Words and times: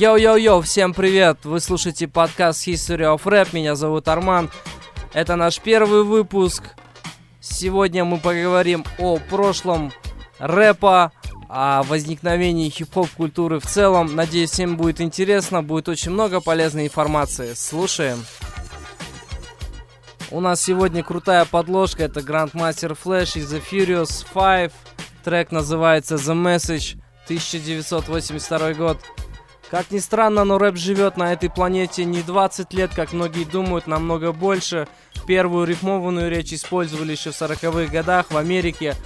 Йоу-йоу-йоу, 0.00 0.62
всем 0.62 0.94
привет! 0.94 1.44
Вы 1.44 1.60
слушаете 1.60 2.08
подкаст 2.08 2.66
History 2.66 3.14
of 3.14 3.22
Rap, 3.24 3.48
меня 3.52 3.74
зовут 3.74 4.08
Арман. 4.08 4.50
Это 5.12 5.36
наш 5.36 5.60
первый 5.60 6.04
выпуск. 6.04 6.64
Сегодня 7.38 8.06
мы 8.06 8.16
поговорим 8.16 8.82
о 8.96 9.18
прошлом 9.18 9.92
рэпа, 10.38 11.12
о 11.50 11.82
возникновении 11.82 12.70
хип-хоп 12.70 13.10
культуры 13.10 13.60
в 13.60 13.66
целом. 13.66 14.16
Надеюсь, 14.16 14.52
всем 14.52 14.78
будет 14.78 15.02
интересно, 15.02 15.62
будет 15.62 15.90
очень 15.90 16.12
много 16.12 16.40
полезной 16.40 16.86
информации. 16.86 17.52
Слушаем. 17.52 18.24
У 20.30 20.40
нас 20.40 20.62
сегодня 20.62 21.04
крутая 21.04 21.44
подложка, 21.44 22.04
это 22.04 22.20
Grandmaster 22.20 22.96
Flash 22.96 23.38
из 23.38 23.52
The 23.52 23.62
Furious 23.70 24.24
5. 24.32 24.72
Трек 25.24 25.52
называется 25.52 26.14
The 26.14 26.32
Message, 26.32 26.98
1982 27.26 28.72
год. 28.72 28.98
Как 29.70 29.92
ни 29.92 29.98
странно, 29.98 30.44
но 30.44 30.58
рэп 30.58 30.76
живет 30.76 31.16
на 31.16 31.32
этой 31.32 31.48
планете 31.48 32.04
не 32.04 32.22
20 32.22 32.72
лет, 32.74 32.90
как 32.92 33.12
многие 33.12 33.44
думают, 33.44 33.86
намного 33.86 34.32
больше. 34.32 34.88
Первую 35.28 35.64
рифмованную 35.64 36.28
речь 36.28 36.52
использовали 36.52 37.12
еще 37.12 37.30
в 37.30 37.40
40-х 37.40 37.92
годах 37.92 38.32
в 38.32 38.36
Америке 38.36 38.96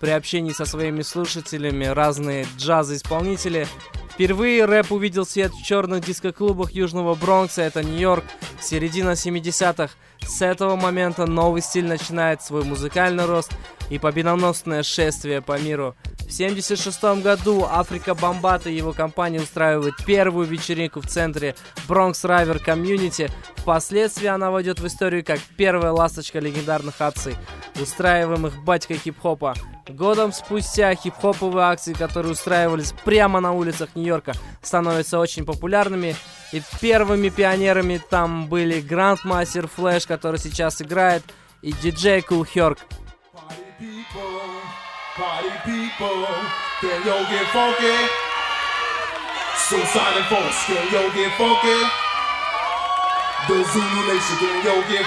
при 0.00 0.10
общении 0.10 0.52
со 0.52 0.64
своими 0.64 1.02
слушателями 1.02 1.84
разные 1.84 2.46
джаз-исполнители. 2.56 3.66
Впервые 4.14 4.64
рэп 4.64 4.92
увидел 4.92 5.26
свет 5.26 5.52
в 5.52 5.64
черных 5.64 6.04
дискоклубах 6.04 6.70
Южного 6.70 7.16
Бронкса, 7.16 7.62
это 7.62 7.82
Нью-Йорк, 7.82 8.22
середина 8.60 9.10
70-х. 9.10 9.92
С 10.20 10.40
этого 10.40 10.76
момента 10.76 11.26
новый 11.26 11.62
стиль 11.62 11.86
начинает 11.86 12.40
свой 12.40 12.62
музыкальный 12.62 13.26
рост 13.26 13.52
и 13.90 13.98
победоносное 13.98 14.84
шествие 14.84 15.42
по 15.42 15.58
миру. 15.58 15.96
В 16.04 16.34
1976 16.34 17.22
году 17.24 17.66
Afrika 17.68 18.14
Bambaataa 18.14 18.70
и 18.70 18.76
его 18.76 18.92
компания 18.92 19.40
устраивают 19.40 19.96
первую 20.06 20.46
вечеринку 20.46 21.00
в 21.00 21.06
центре 21.08 21.56
Bronx 21.88 22.24
River 22.24 22.60
Community. 22.60 23.30
Впоследствии 23.56 24.28
она 24.28 24.52
войдет 24.52 24.78
в 24.78 24.86
историю 24.86 25.24
как 25.24 25.40
первая 25.56 25.90
ласточка 25.90 26.38
легендарных 26.38 27.00
акций, 27.00 27.34
устраиваемых 27.80 28.62
батькой 28.64 28.98
хип-хопа. 28.98 29.54
Годом 29.88 30.32
спустя 30.32 30.94
хип-хоповые 30.94 31.66
акции, 31.66 31.92
которые 31.92 32.32
устраивались 32.32 32.94
прямо 33.04 33.40
на 33.40 33.52
улицах 33.52 33.90
Нью-Йорка, 33.94 34.32
становятся 34.62 35.18
очень 35.18 35.44
популярными. 35.44 36.16
И 36.52 36.62
первыми 36.80 37.28
пионерами 37.28 38.00
там 38.10 38.46
были 38.46 38.82
Grandmaster 38.82 39.68
Flash, 39.74 40.06
который 40.06 40.38
сейчас 40.38 40.80
играет, 40.80 41.22
и 41.62 41.72
диджей 41.72 42.22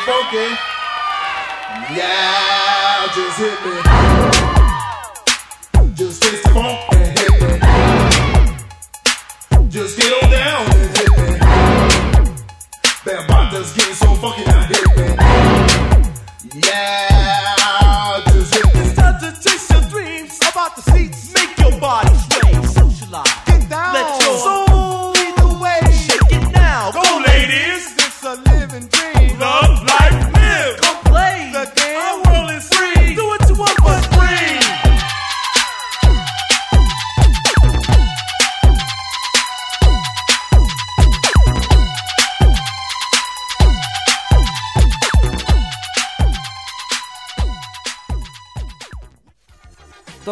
funky? 0.06 0.56
Yeah, 1.96 2.37
just 3.38 3.52
hit 3.52 3.60
me. 3.66 3.72
Just 5.94 6.22
taste 6.24 6.44
the 6.44 6.50
funk 6.50 6.80
and 6.92 7.20
hit 7.20 7.32
me. 7.42 7.50
Just 9.70 9.98
get 10.00 10.12
on 10.24 10.30
down 10.32 10.66
and 10.66 10.98
hit 10.98 11.12
me. 11.18 11.24
That 13.06 13.28
bot 13.28 13.52
getting 13.52 13.94
so 13.94 14.16
funky 14.16 14.44
now 14.46 14.62
hit 14.66 14.88
me. 14.98 15.04
Yeah, 16.66 16.97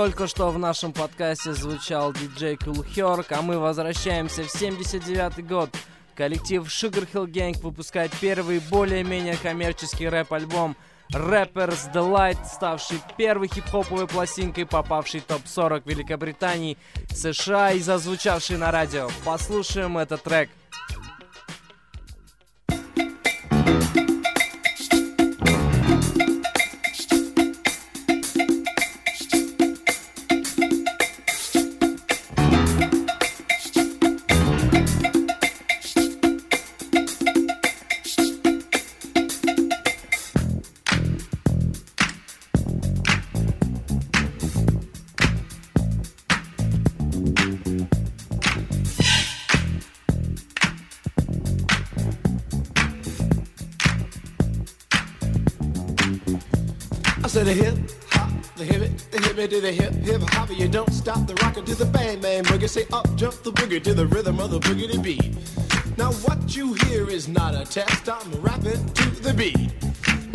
Только 0.06 0.28
что 0.28 0.52
в 0.52 0.60
нашем 0.60 0.94
подкасте 0.94 1.54
звучал 1.54 2.14
диджей 2.14 2.58
Cool 2.58 2.86
Herc, 2.96 3.26
а 3.32 3.42
мы 3.42 3.58
возвращаемся 3.58 4.44
в 4.44 4.52
79 4.52 5.48
год. 5.48 5.72
Коллектив 6.14 6.64
Sugar 6.64 7.10
Hill 7.12 7.26
Gang 7.26 7.60
выпускает 7.60 8.12
первый 8.22 8.60
более-менее 8.60 9.36
коммерческий 9.36 10.08
рэп-альбом 10.08 10.76
Rappers 11.12 11.92
Delight, 11.92 12.38
ставший 12.46 13.00
первой 13.18 13.48
хип-хоповой 13.48 14.06
пластинкой, 14.06 14.68
попавшей 14.68 15.22
в 15.22 15.24
топ-40 15.24 15.82
Великобритании, 15.86 16.78
США 17.10 17.72
и 17.72 17.80
зазвучавший 17.80 18.58
на 18.58 18.70
радио. 18.70 19.10
Послушаем 19.24 19.98
этот 19.98 20.22
трек. 20.22 20.52
I 57.26 57.28
said 57.28 57.48
the 57.48 57.54
hip 57.54 57.76
hop, 58.12 58.30
the 58.56 58.64
hip 58.64 58.82
the 59.10 59.20
hip 59.20 59.50
to 59.50 59.60
the 59.60 59.72
hip 59.72 59.94
hip 59.94 60.22
hop. 60.30 60.52
You 60.56 60.68
don't 60.68 60.94
stop 60.94 61.26
the 61.26 61.34
rocker 61.42 61.64
to 61.64 61.74
the 61.74 61.86
bang 61.86 62.22
bang 62.22 62.44
boogie. 62.44 62.70
Say 62.70 62.86
up 62.94 63.08
jump 63.16 63.34
the 63.42 63.52
boogie 63.52 63.82
to 63.84 63.96
the 63.96 64.06
rhythm 64.06 64.40
of 64.40 64.52
the 64.52 64.60
boogie 64.60 65.02
beat. 65.02 65.34
Now 65.98 66.12
what 66.22 66.56
you 66.56 66.76
hear 66.86 67.10
is 67.10 67.28
not 67.28 67.56
a 67.56 67.66
test. 67.66 68.08
I'm 68.08 68.32
rapping 68.42 68.86
to 68.94 69.10
the 69.24 69.34
beat, 69.34 69.74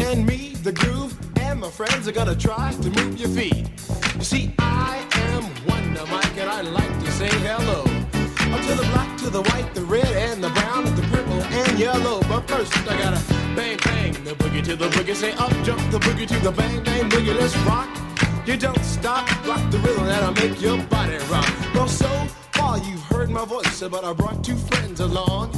and 0.01 0.27
me, 0.27 0.57
the 0.65 0.73
groove, 0.73 1.17
and 1.39 1.61
my 1.61 1.71
friends 1.71 2.09
are 2.09 2.13
gonna 2.13 2.35
try 2.35 2.73
to 2.73 2.91
move 2.91 3.21
your 3.21 3.29
feet. 3.29 3.71
You 4.17 4.25
see, 4.25 4.53
I 4.59 5.07
am 5.31 5.45
Wonder 5.69 6.05
Mike, 6.07 6.37
and 6.39 6.51
I 6.51 6.63
like 6.63 7.05
to 7.05 7.11
say 7.13 7.31
hello. 7.47 7.83
Up 8.53 8.61
to 8.67 8.75
the 8.75 8.89
black, 8.91 9.17
to 9.19 9.31
the 9.31 9.43
white, 9.43 9.73
the 9.75 9.83
red, 9.83 10.11
and 10.29 10.43
the 10.43 10.51
brown, 10.51 10.89
and 10.89 10.97
the 10.97 11.03
purple, 11.03 11.41
and 11.41 11.79
yellow. 11.79 12.21
But 12.23 12.51
first, 12.51 12.77
I 12.89 12.99
gotta 12.99 13.40
bang, 13.61 13.79
bang, 13.85 14.13
the 14.25 14.33
boogie 14.33 14.65
to 14.65 14.77
the 14.77 14.89
boogie. 14.89 15.15
Say 15.15 15.33
up, 15.33 15.53
jump 15.65 15.81
the 15.91 15.99
boogie 15.99 16.27
to 16.27 16.39
the 16.41 16.53
bang, 16.53 16.83
bang, 16.83 17.09
boogie. 17.11 17.37
Let's 17.39 17.57
rock. 17.59 17.89
You 18.47 18.57
don't 18.57 18.83
stop, 18.83 19.29
rock 19.47 19.71
the 19.71 19.79
rhythm 19.79 20.07
that'll 20.07 20.33
make 20.33 20.61
your 20.61 20.79
body 20.85 21.19
rock. 21.31 21.49
Well, 21.75 21.89
so 21.89 22.09
far 22.53 22.79
you've 22.79 23.03
heard 23.03 23.31
my 23.31 23.45
voice, 23.45 23.83
but 23.83 24.03
I 24.05 24.13
brought 24.13 24.43
two 24.43 24.57
friends 24.57 25.01
along. 25.01 25.53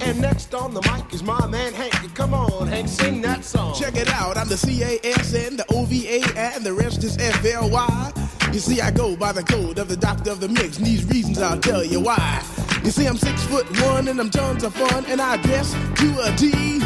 And 0.00 0.20
next 0.20 0.54
on 0.54 0.72
the 0.72 0.80
mic 0.82 1.12
is 1.12 1.22
my 1.22 1.46
man 1.46 1.72
Hank. 1.74 2.14
Come 2.14 2.32
on, 2.32 2.68
Hank, 2.68 2.88
sing 2.88 3.20
that 3.22 3.44
song. 3.44 3.74
Check 3.74 3.96
it 3.96 4.08
out, 4.08 4.36
I'm 4.38 4.48
the 4.48 4.56
C-A-S-N, 4.56 5.56
the 5.56 5.66
O-V-A, 5.74 6.22
and 6.36 6.64
the 6.64 6.72
rest 6.72 7.02
is 7.02 7.18
F-L-Y. 7.18 8.12
You 8.52 8.60
see, 8.60 8.80
I 8.80 8.90
go 8.90 9.16
by 9.16 9.32
the 9.32 9.42
code 9.42 9.78
of 9.78 9.88
the 9.88 9.96
doctor 9.96 10.30
of 10.30 10.40
the 10.40 10.48
mix, 10.48 10.78
and 10.78 10.86
these 10.86 11.04
reasons 11.06 11.42
I'll 11.42 11.60
tell 11.60 11.84
you 11.84 12.00
why. 12.00 12.42
You 12.84 12.90
see, 12.92 13.06
I'm 13.06 13.18
six 13.18 13.44
foot 13.46 13.66
one, 13.82 14.08
and 14.08 14.18
I'm 14.20 14.30
tons 14.30 14.62
of 14.62 14.74
fun, 14.74 15.04
and 15.06 15.20
I 15.20 15.36
dress 15.42 15.72
to 15.72 16.08
a 16.22 16.36
T. 16.36 16.77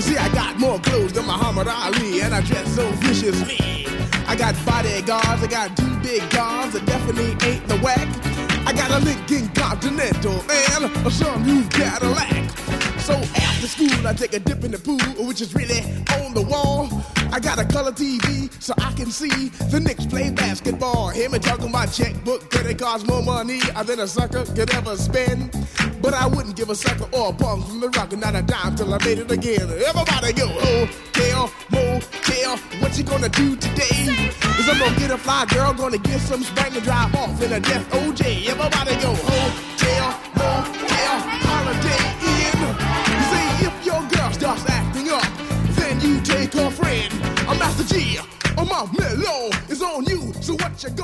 You 0.00 0.06
see, 0.06 0.16
I 0.16 0.32
got 0.32 0.58
more 0.58 0.78
clothes 0.78 1.12
than 1.12 1.26
Muhammad 1.26 1.68
Ali, 1.68 2.22
and 2.22 2.34
I 2.34 2.40
dress 2.40 2.74
so 2.74 2.90
viciously. 3.04 3.84
I 4.26 4.34
got 4.34 4.56
bodyguards, 4.64 5.42
I 5.42 5.46
got 5.46 5.76
two 5.76 5.94
big 6.00 6.22
guns 6.30 6.72
that 6.72 6.86
definitely 6.86 7.36
ain't 7.46 7.68
the 7.68 7.76
whack. 7.84 8.08
I 8.66 8.72
got 8.72 8.90
a 8.92 9.04
Lincoln 9.04 9.48
Continental 9.48 10.40
and 10.40 10.84
a 10.86 11.10
sunroof 11.10 11.70
Cadillac. 11.70 12.48
So 13.00 13.12
after 13.12 13.66
school, 13.66 14.06
I 14.06 14.14
take 14.14 14.32
a 14.32 14.38
dip 14.38 14.64
in 14.64 14.70
the 14.70 14.78
pool, 14.78 15.26
which 15.26 15.42
is 15.42 15.54
really 15.54 15.80
on 16.16 16.32
the 16.32 16.46
wall. 16.48 16.88
I 17.30 17.38
got 17.38 17.58
a 17.58 17.66
color 17.66 17.92
TV 17.92 18.50
so 18.58 18.72
I 18.78 18.94
can 18.94 19.10
see 19.10 19.50
the 19.68 19.80
Knicks 19.80 20.06
play 20.06 20.30
basketball. 20.30 21.10
Hear 21.10 21.28
me 21.28 21.38
talking 21.38 21.68
about 21.68 21.92
checkbook, 21.92 22.50
credit 22.50 22.78
cards, 22.78 23.06
more 23.06 23.22
money 23.22 23.60
than 23.84 24.00
a 24.00 24.08
sucker 24.08 24.46
could 24.46 24.72
ever 24.72 24.96
spend. 24.96 25.54
But 26.02 26.14
I 26.14 26.26
wouldn't 26.26 26.56
give 26.56 26.70
a 26.70 26.74
sucker 26.74 27.08
or 27.12 27.30
a 27.30 27.32
punk 27.32 27.66
from 27.66 27.80
the 27.80 27.88
rock 27.90 28.12
and 28.12 28.22
not 28.22 28.34
a 28.34 28.42
dime 28.42 28.74
till 28.74 28.92
I 28.92 28.98
made 29.04 29.18
it 29.18 29.30
again. 29.30 29.68
Everybody 29.70 30.32
go, 30.32 30.48
hotel, 30.48 31.50
motel, 31.70 32.56
what 32.80 32.96
you 32.96 33.04
gonna 33.04 33.28
do 33.28 33.56
today? 33.56 34.08
Is 34.58 34.68
I'm 34.68 34.78
gonna 34.78 34.98
get 34.98 35.10
a 35.10 35.18
fly 35.18 35.44
girl, 35.46 35.72
gonna 35.74 35.98
get 35.98 36.20
some 36.20 36.42
spring 36.42 36.74
and 36.74 36.82
drive 36.82 37.14
off 37.14 37.42
in 37.42 37.52
a 37.52 37.60
death 37.60 37.88
OJ. 37.90 38.48
Everybody 38.48 38.94
go, 39.02 39.14
hotel, 39.14 40.20
motel, 40.36 40.79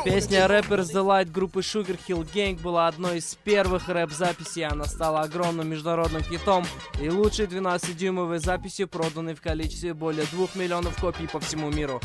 Песня 0.05 0.47
Rappers 0.47 0.91
Delight 0.91 1.31
группы 1.31 1.61
Sugar 1.61 1.99
Hill 2.09 2.27
Gang 2.33 2.59
была 2.63 2.87
одной 2.87 3.19
из 3.19 3.35
первых 3.45 3.91
рэп-записей, 3.91 4.65
она 4.65 4.87
стала 4.87 5.21
огромным 5.21 5.69
международным 5.69 6.23
хитом 6.23 6.65
и 6.99 7.11
лучшей 7.11 7.47
12-дюймовой 7.47 8.39
записью, 8.39 8.89
проданной 8.89 9.35
в 9.35 9.43
количестве 9.43 9.93
более 9.93 10.25
2 10.33 10.49
миллионов 10.55 10.99
копий 10.99 11.27
по 11.27 11.41
всему 11.41 11.71
миру. 11.71 12.01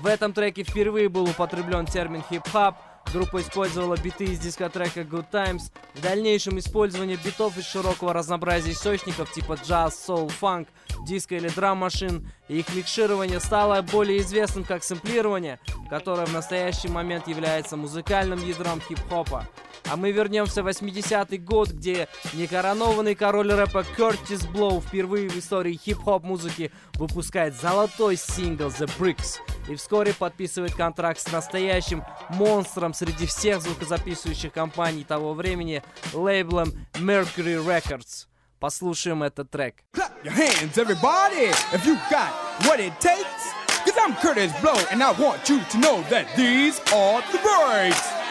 В 0.00 0.06
этом 0.06 0.32
треке 0.32 0.64
впервые 0.64 1.08
был 1.08 1.24
употреблен 1.24 1.86
термин 1.86 2.24
хип-хоп, 2.28 2.76
Группа 3.12 3.42
использовала 3.42 3.96
биты 3.96 4.24
из 4.24 4.38
дискотрека 4.38 5.00
Good 5.00 5.26
Times. 5.30 5.70
В 5.92 6.00
дальнейшем 6.00 6.58
использование 6.58 7.18
битов 7.22 7.58
из 7.58 7.66
широкого 7.66 8.14
разнообразия 8.14 8.70
источников 8.70 9.30
типа 9.32 9.58
джаз, 9.62 10.02
соул, 10.02 10.28
фанк, 10.28 10.68
диско 11.04 11.34
или 11.34 11.48
драм-машин 11.48 12.26
и 12.48 12.60
их 12.60 12.74
микширование 12.74 13.40
стало 13.40 13.82
более 13.82 14.18
известным 14.20 14.64
как 14.64 14.82
сэмплирование, 14.82 15.58
которое 15.92 16.24
в 16.24 16.32
настоящий 16.32 16.88
момент 16.88 17.28
является 17.28 17.76
музыкальным 17.76 18.42
ядром 18.42 18.80
хип-хопа. 18.80 19.46
А 19.90 19.96
мы 19.96 20.10
вернемся 20.10 20.62
в 20.62 20.68
80-й 20.68 21.36
год, 21.36 21.68
где 21.68 22.08
некоронованный 22.32 23.14
король 23.14 23.52
рэпа 23.52 23.84
Кертис 23.94 24.46
Блоу 24.46 24.80
впервые 24.80 25.28
в 25.28 25.36
истории 25.36 25.76
хип-хоп 25.76 26.24
музыки 26.24 26.72
выпускает 26.94 27.54
золотой 27.54 28.16
сингл 28.16 28.68
The 28.68 28.90
Breaks 28.98 29.36
и 29.68 29.74
вскоре 29.74 30.14
подписывает 30.14 30.74
контракт 30.74 31.20
с 31.20 31.30
настоящим 31.30 32.02
монстром 32.30 32.94
среди 32.94 33.26
всех 33.26 33.60
звукозаписывающих 33.60 34.50
компаний 34.50 35.04
того 35.04 35.34
времени, 35.34 35.82
лейблом 36.14 36.72
Mercury 36.94 37.62
Records. 37.62 38.28
Послушаем 38.58 39.24
этот 39.24 39.50
трек. 39.50 39.74
Clap 39.92 40.12
your 40.24 40.32
hands, 40.32 40.78
everybody, 40.78 41.50
if 41.74 41.84
you 41.84 41.98
got 42.10 42.32
what 42.64 42.80
it 42.80 42.98
takes. 42.98 43.61
Cause 43.84 43.98
I'm 43.98 44.14
Curtis 44.14 44.52
Blow, 44.60 44.76
and 44.92 45.02
I 45.02 45.10
want 45.10 45.48
you 45.48 45.60
to 45.60 45.78
know 45.78 46.02
that 46.02 46.36
these 46.36 46.78
are 46.92 47.20
the 47.32 47.38
breaks. 47.38 48.21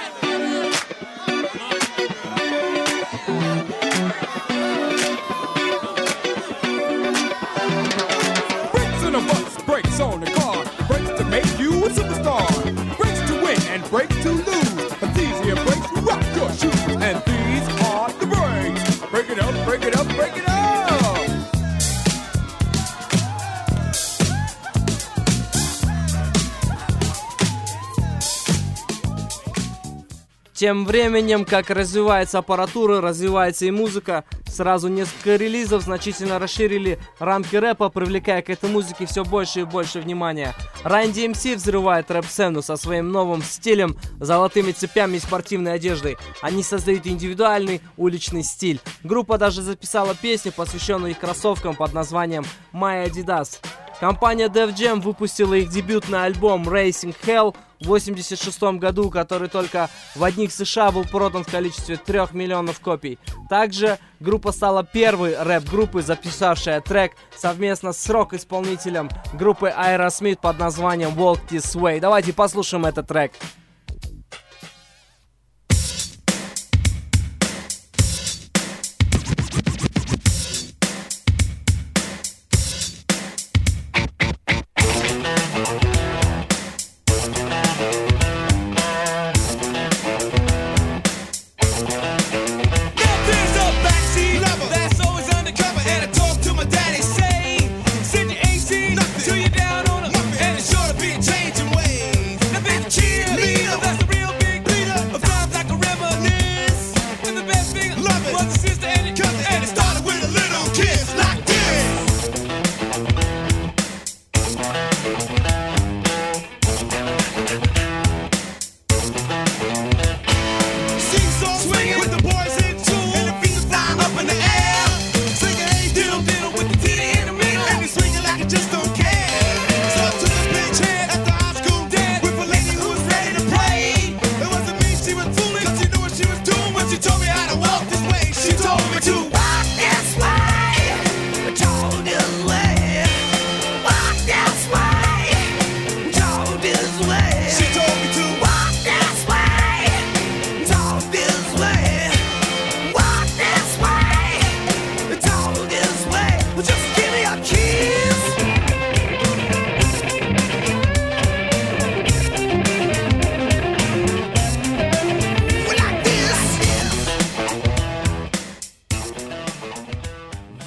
Тем 30.61 30.85
временем, 30.85 31.43
как 31.43 31.71
развивается 31.71 32.37
аппаратура, 32.37 33.01
развивается 33.01 33.65
и 33.65 33.71
музыка, 33.71 34.25
сразу 34.47 34.89
несколько 34.89 35.35
релизов 35.35 35.81
значительно 35.81 36.37
расширили 36.37 36.99
рамки 37.17 37.55
рэпа, 37.55 37.89
привлекая 37.89 38.43
к 38.43 38.51
этой 38.51 38.69
музыке 38.69 39.07
все 39.07 39.25
больше 39.25 39.61
и 39.61 39.63
больше 39.63 39.99
внимания. 39.99 40.53
Run 40.83 41.13
DMC 41.13 41.55
взрывает 41.55 42.11
рэп-сцену 42.11 42.61
со 42.61 42.77
своим 42.77 43.09
новым 43.11 43.41
стилем, 43.41 43.97
золотыми 44.19 44.71
цепями 44.71 45.17
и 45.17 45.19
спортивной 45.19 45.73
одеждой. 45.73 46.19
Они 46.43 46.61
создают 46.61 47.07
индивидуальный 47.07 47.81
уличный 47.97 48.43
стиль. 48.43 48.79
Группа 49.03 49.39
даже 49.39 49.63
записала 49.63 50.13
песню, 50.13 50.51
посвященную 50.51 51.09
их 51.09 51.19
кроссовкам 51.19 51.75
под 51.75 51.93
названием 51.93 52.45
My 52.71 53.09
Adidas. 53.09 53.59
Компания 54.01 54.47
Def 54.47 54.73
Jam 54.73 54.99
выпустила 54.99 55.53
их 55.53 55.69
дебютный 55.69 56.23
альбом 56.23 56.67
Racing 56.67 57.15
Hell 57.23 57.55
в 57.79 57.85
86 57.85 58.63
году, 58.79 59.11
который 59.11 59.47
только 59.47 59.91
в 60.15 60.23
одних 60.23 60.51
США 60.51 60.89
был 60.89 61.05
продан 61.05 61.43
в 61.43 61.51
количестве 61.51 61.97
3 61.97 62.21
миллионов 62.31 62.79
копий. 62.79 63.19
Также 63.47 63.99
группа 64.19 64.53
стала 64.53 64.83
первой 64.83 65.37
рэп-группой, 65.39 66.01
записавшая 66.01 66.81
трек 66.81 67.11
совместно 67.37 67.93
с 67.93 68.09
рок-исполнителем 68.09 69.07
группы 69.33 69.67
Aerosmith 69.67 70.39
под 70.41 70.57
названием 70.57 71.11
Walk 71.11 71.41
This 71.51 71.75
Way. 71.79 71.99
Давайте 71.99 72.33
послушаем 72.33 72.87
этот 72.87 73.05
трек. 73.05 73.33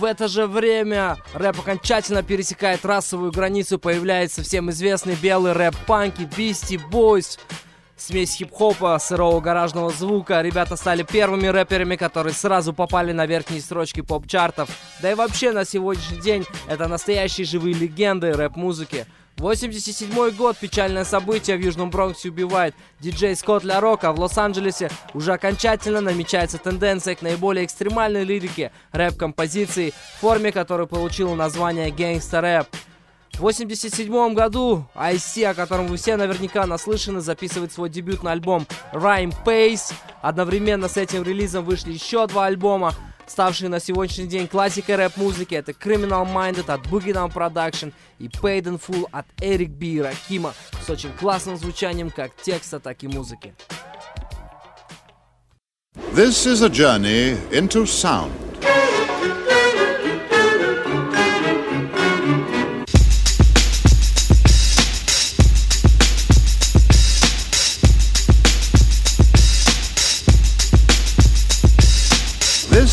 Это 0.03 0.27
же 0.27 0.47
время 0.47 1.19
рэп 1.35 1.61
окончательно 1.61 2.23
пересекает 2.23 2.85
расовую 2.85 3.31
границу, 3.31 3.79
появляется 3.79 4.43
всем 4.43 4.71
известный 4.71 5.15
белый 5.15 5.53
рэп-панки, 5.53 6.23
Beastie 6.23 6.81
Boys, 6.91 7.39
смесь 7.97 8.35
хип-хопа, 8.37 8.99
сырого 8.99 9.41
гаражного 9.41 9.91
звука. 9.91 10.41
Ребята 10.43 10.77
стали 10.77 11.03
первыми 11.03 11.47
рэперами, 11.47 11.97
которые 11.97 12.33
сразу 12.33 12.73
попали 12.73 13.13
на 13.13 13.27
верхние 13.27 13.61
строчки 13.61 14.01
поп-чартов. 14.01 14.69
Да 15.01 15.13
и 15.13 15.15
вообще 15.15 15.53
на 15.53 15.65
сегодняшний 15.65 16.19
день 16.19 16.45
это 16.67 16.89
настоящие 16.89 17.47
живые 17.47 17.75
легенды 17.75 18.33
рэп-музыки. 18.33 19.07
87 19.39 20.31
год, 20.31 20.57
печальное 20.57 21.05
событие 21.05 21.57
в 21.57 21.61
Южном 21.61 21.91
Бронксе 21.91 22.29
убивает 22.29 22.75
диджей 23.01 23.35
Скотт 23.35 23.65
Ля 23.65 23.81
Рока. 23.81 24.13
В 24.13 24.21
Лос-Анджелесе 24.21 24.91
уже 25.13 25.33
окончательно 25.33 26.01
намечается 26.01 26.59
тенденция 26.59 27.15
к 27.15 27.23
наиболее 27.23 27.65
экстремальной 27.65 28.25
лирике 28.25 28.71
рэп-композиции, 28.93 29.93
в 30.17 30.21
форме 30.21 30.53
которой 30.53 30.87
получила 30.87 31.35
название 31.35 31.91
«Гангста 31.91 32.41
рэп». 32.41 32.69
В 33.35 33.41
87 33.41 34.35
году 34.35 34.87
IC, 34.95 35.45
о 35.47 35.55
котором 35.55 35.89
вы 35.89 35.97
все 35.97 36.17
наверняка 36.17 36.67
наслышаны, 36.67 37.21
записывает 37.21 37.73
свой 37.73 37.91
дебютный 37.91 38.31
альбом 38.31 38.65
Rhyme 38.93 39.35
Pace. 39.45 39.93
Одновременно 40.23 40.87
с 40.87 40.97
этим 40.97 41.25
релизом 41.25 41.65
вышли 41.65 41.93
еще 41.93 42.29
два 42.29 42.47
альбома 42.47 42.95
ставшие 43.27 43.69
на 43.69 43.81
сегодняшний 43.81 44.27
день 44.27 44.49
классикой 44.49 44.97
рэп-музыки. 44.97 45.55
Это 45.55 45.73
Criminal 45.73 46.27
Minded 46.27 46.73
от 46.73 46.87
Boogie 46.87 47.13
Down 47.13 47.33
Production 47.33 47.93
и 48.19 48.29
Paid 48.29 48.65
in 48.65 48.81
Full 48.81 49.07
от 49.11 49.27
Эрик 49.41 49.71
Би 49.71 49.95
и 49.95 50.01
Ракима 50.01 50.55
с 50.85 50.91
очень 50.91 51.13
классным 51.13 51.57
звучанием 51.57 52.11
как 52.11 52.33
текста, 52.43 52.81
так 52.81 53.03
и 53.03 53.09
музыки. 53.09 53.55
This 56.15 56.47
is 56.47 56.63
a 56.63 56.69
journey 56.69 57.37
into 57.51 57.87
sound. 57.87 58.54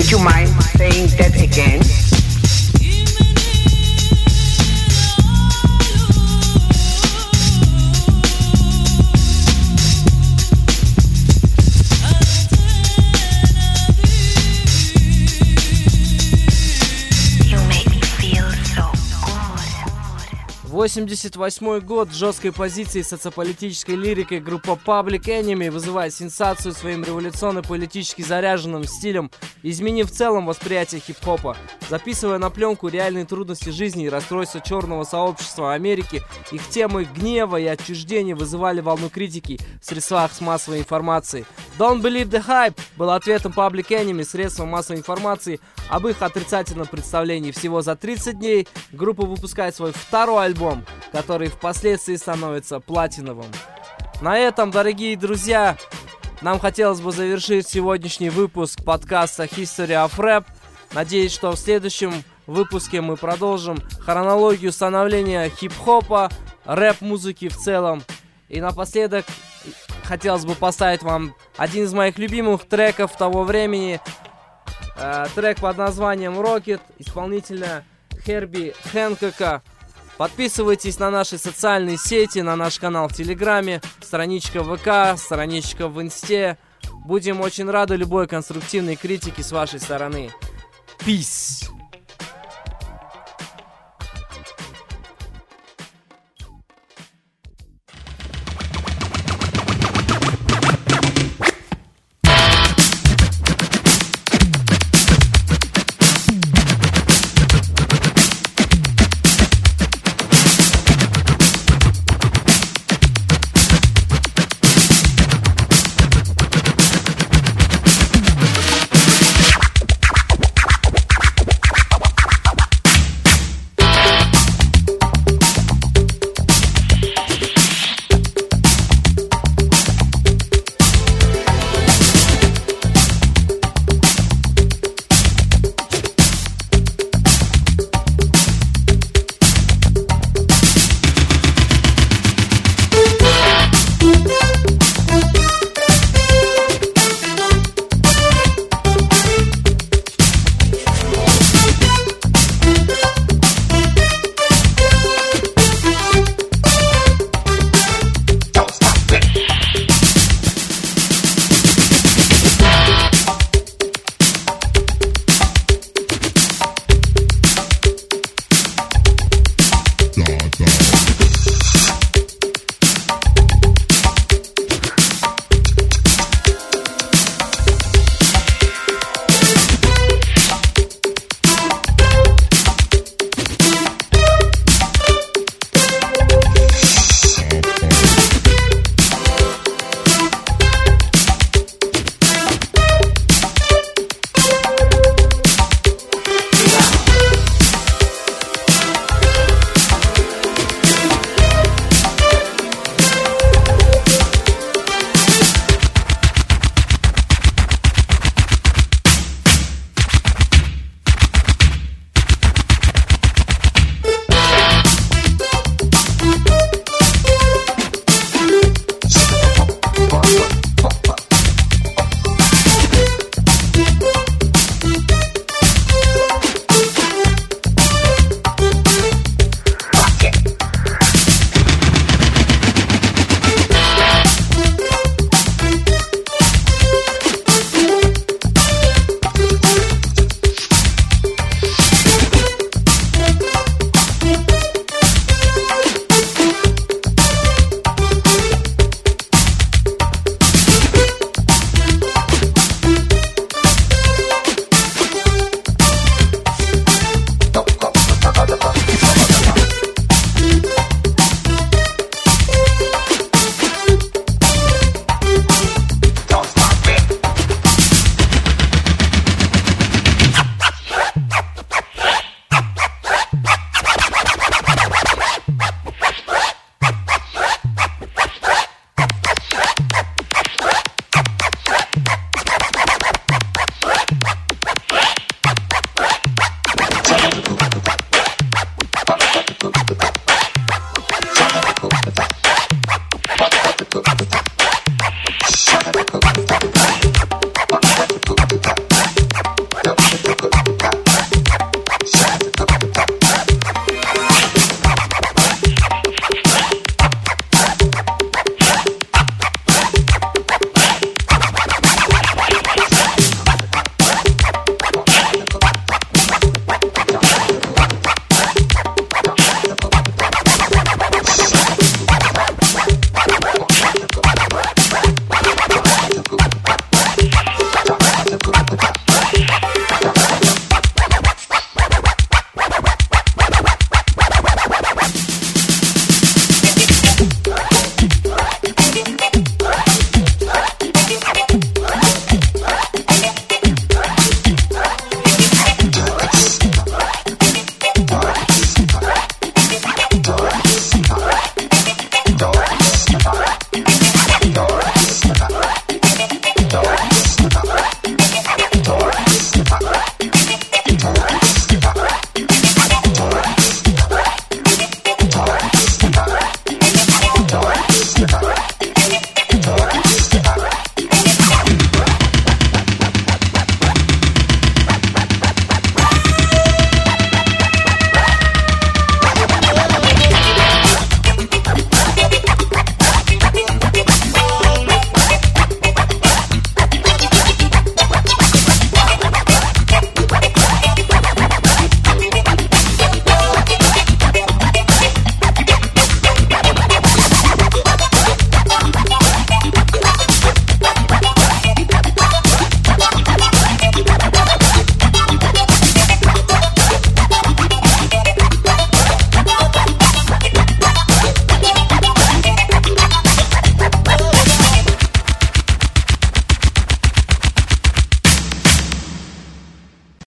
would 0.00 0.10
you 0.10 0.18
mind 0.24 0.48
saying 0.78 1.08
that 1.18 1.38
again? 1.42 2.19
88 20.80 21.80
год 21.80 22.10
жесткой 22.10 22.52
позиции 22.52 23.02
социополитической 23.02 23.96
лирикой 23.96 24.40
группа 24.40 24.78
Public 24.82 25.24
Enemy 25.24 25.70
вызывает 25.70 26.14
сенсацию 26.14 26.72
своим 26.72 27.04
революционно-политически 27.04 28.22
заряженным 28.22 28.84
стилем, 28.84 29.30
изменив 29.62 30.10
в 30.10 30.14
целом 30.14 30.46
восприятие 30.46 31.02
хип-хопа. 31.02 31.54
Записывая 31.90 32.38
на 32.38 32.48
пленку 32.48 32.88
реальные 32.88 33.26
трудности 33.26 33.68
жизни 33.68 34.06
и 34.06 34.08
расстройства 34.08 34.62
черного 34.62 35.04
сообщества 35.04 35.74
Америки, 35.74 36.22
их 36.50 36.66
темы 36.70 37.04
гнева 37.04 37.58
и 37.60 37.66
отчуждения 37.66 38.34
вызывали 38.34 38.80
волну 38.80 39.10
критики 39.10 39.60
в 39.82 39.84
средствах 39.84 40.40
массовой 40.40 40.78
информации. 40.78 41.44
Don't 41.78 42.00
Believe 42.00 42.30
the 42.30 42.42
Hype 42.42 42.78
был 42.96 43.10
ответом 43.10 43.52
Public 43.54 43.88
Enemy 43.88 44.24
средством 44.24 44.68
массовой 44.68 45.00
информации 45.00 45.60
об 45.90 46.06
их 46.06 46.22
отрицательном 46.22 46.86
представлении. 46.86 47.50
Всего 47.50 47.82
за 47.82 47.96
30 47.96 48.38
дней 48.38 48.68
группа 48.92 49.26
выпускает 49.26 49.74
свой 49.74 49.92
второй 49.92 50.46
альбом, 50.46 50.69
который 51.12 51.48
впоследствии 51.48 52.16
становится 52.16 52.80
платиновым. 52.80 53.46
На 54.20 54.38
этом, 54.38 54.70
дорогие 54.70 55.16
друзья, 55.16 55.76
нам 56.42 56.58
хотелось 56.58 57.00
бы 57.00 57.12
завершить 57.12 57.68
сегодняшний 57.68 58.30
выпуск 58.30 58.82
подкаста 58.84 59.44
History 59.44 59.90
of 59.90 60.16
Rap. 60.16 60.46
Надеюсь, 60.92 61.32
что 61.32 61.52
в 61.52 61.58
следующем 61.58 62.12
выпуске 62.46 63.00
мы 63.00 63.16
продолжим 63.16 63.78
хронологию 64.00 64.72
становления 64.72 65.48
хип-хопа, 65.48 66.30
рэп-музыки 66.64 67.48
в 67.48 67.56
целом. 67.56 68.02
И 68.48 68.60
напоследок 68.60 69.24
хотелось 70.04 70.44
бы 70.44 70.54
поставить 70.54 71.02
вам 71.02 71.34
один 71.56 71.84
из 71.84 71.92
моих 71.92 72.18
любимых 72.18 72.66
треков 72.66 73.16
того 73.16 73.44
времени. 73.44 74.00
Э, 74.96 75.26
трек 75.34 75.60
под 75.60 75.78
названием 75.78 76.34
Rocket, 76.34 76.80
исполнителя 76.98 77.84
Херби 78.24 78.74
Хэнкока. 78.92 79.62
Подписывайтесь 80.20 80.98
на 80.98 81.10
наши 81.10 81.38
социальные 81.38 81.96
сети, 81.96 82.40
на 82.40 82.54
наш 82.54 82.78
канал 82.78 83.08
в 83.08 83.14
Телеграме, 83.14 83.80
страничка 84.02 84.62
ВК, 84.62 85.18
страничка 85.18 85.88
в 85.88 85.98
Инсте. 86.02 86.58
Будем 87.06 87.40
очень 87.40 87.70
рады 87.70 87.96
любой 87.96 88.28
конструктивной 88.28 88.96
критике 88.96 89.42
с 89.42 89.50
вашей 89.50 89.80
стороны. 89.80 90.30
Peace! 90.98 91.79